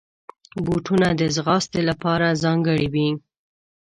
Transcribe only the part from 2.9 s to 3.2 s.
وي.